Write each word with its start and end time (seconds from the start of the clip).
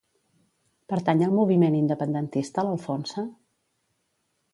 Pertany 0.93 1.19
al 1.25 1.35
moviment 1.39 1.75
independentista 1.79 2.65
l'Alfonsa? 2.69 3.27